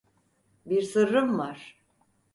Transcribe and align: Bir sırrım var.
Bir 0.65 0.81
sırrım 0.81 1.37
var. 1.39 1.77